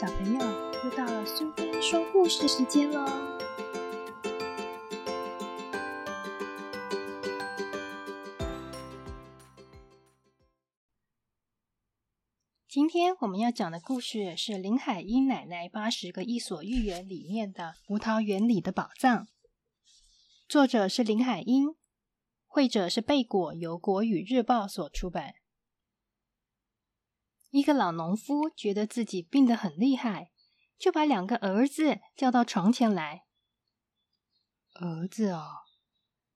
[0.00, 0.38] 小朋友，
[0.84, 3.04] 又到了苏菲说故事时间喽！
[12.68, 19.24] 今天我们要讲的故事是林海音奶奶八十个伊索寓言里面的《葡萄园里的宝藏》，
[20.48, 21.74] 作者是林海音，
[22.46, 25.34] 绘者是贝果，由国语日报所出版。
[27.50, 30.30] 一个老农夫觉得自己病得很厉害，
[30.78, 33.24] 就把两个儿子叫到床前来。
[34.74, 35.62] 儿子啊，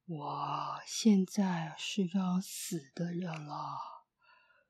[0.06, 3.78] 我现在是要死的人了，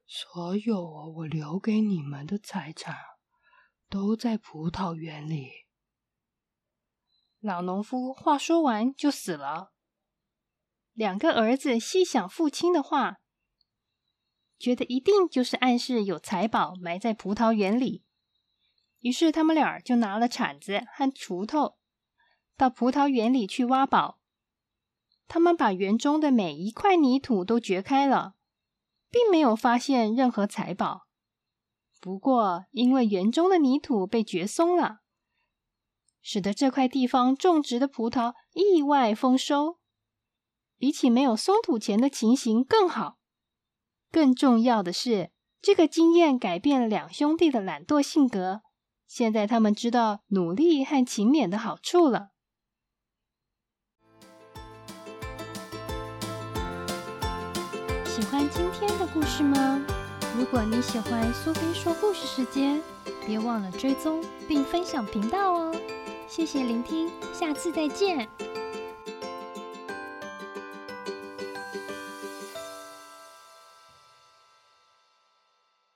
[0.05, 2.97] 所有我留给你们的财产
[3.89, 5.51] 都在葡萄园里。
[7.39, 9.73] 老农夫话说完就死了。
[10.93, 13.22] 两个儿子细想父亲的话。
[14.63, 18.05] 觉得一定就是暗示有财宝埋在葡萄园里，
[19.01, 21.79] 于是他们俩就拿了铲子和锄头，
[22.57, 24.21] 到葡萄园里去挖宝。
[25.27, 28.35] 他们把园中的每一块泥土都掘开了，
[29.11, 31.09] 并没有发现任何财宝。
[32.01, 35.01] 不过，因为园中的泥土被掘松了，
[36.21, 39.81] 使得这块地方种植的葡萄意外丰收，
[40.79, 43.19] 比起没有松土前的情形更好。
[44.13, 45.31] 更重要的是，
[45.63, 48.61] 这个经验改变了两兄弟的懒惰性格。
[49.09, 52.29] 现在他们知道努力和勤勉的好处了。
[58.05, 59.83] 喜欢今天的故事吗？
[60.39, 62.81] 如果你喜欢苏菲说故事时间，
[63.27, 65.75] 别忘了追踪并分享频道哦。
[66.29, 68.29] 谢谢聆听，下次再见。